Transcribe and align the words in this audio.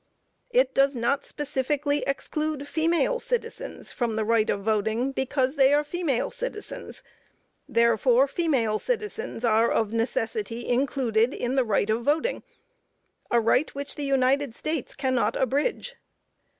It 0.49 0.73
does 0.73 0.95
not 0.95 1.23
specifically 1.23 2.01
exclude 2.07 2.67
female 2.67 3.19
citizens 3.19 3.91
from 3.91 4.15
the 4.15 4.25
right 4.25 4.49
of 4.49 4.61
voting, 4.63 5.11
because 5.11 5.57
they 5.57 5.75
are 5.75 5.83
female 5.83 6.31
citizens, 6.31 7.03
therefore, 7.69 8.25
female 8.27 8.79
citizens 8.79 9.45
are 9.45 9.69
of 9.69 9.93
necessity 9.93 10.67
included 10.67 11.35
in 11.35 11.53
the 11.53 11.63
right 11.63 11.91
of 11.91 12.01
voting 12.01 12.41
a 13.29 13.39
right 13.39 13.69
which 13.75 13.93
the 13.93 14.03
United 14.05 14.55
States 14.55 14.95
cannot 14.95 15.35
abridge. 15.35 15.93